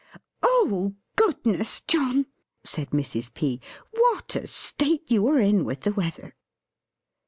"Oh 0.41 0.95
goodness, 1.15 1.79
John!" 1.81 2.25
said 2.63 2.89
Mrs. 2.89 3.31
P. 3.35 3.61
"What 3.91 4.33
a 4.35 4.47
state 4.47 5.03
you're 5.11 5.39
in 5.39 5.63
with 5.63 5.81
the 5.81 5.93
weather!" 5.93 6.33